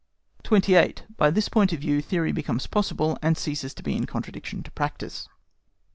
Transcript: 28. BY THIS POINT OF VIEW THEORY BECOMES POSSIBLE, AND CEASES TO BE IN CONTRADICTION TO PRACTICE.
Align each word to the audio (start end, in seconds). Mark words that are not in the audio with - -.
28. 0.41 1.03
BY 1.15 1.29
THIS 1.29 1.47
POINT 1.47 1.73
OF 1.73 1.79
VIEW 1.81 2.01
THEORY 2.01 2.31
BECOMES 2.31 2.65
POSSIBLE, 2.65 3.19
AND 3.21 3.37
CEASES 3.37 3.75
TO 3.75 3.83
BE 3.83 3.95
IN 3.95 4.07
CONTRADICTION 4.07 4.63
TO 4.63 4.71
PRACTICE. 4.71 5.29